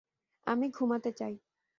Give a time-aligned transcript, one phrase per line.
[0.47, 1.33] আমি ঘুমাতে চাই!